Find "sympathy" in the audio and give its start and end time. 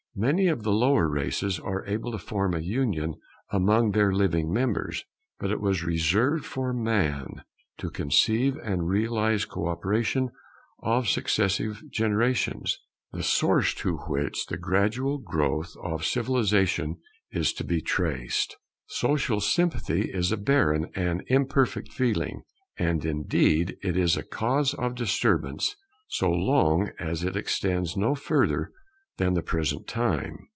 19.39-20.09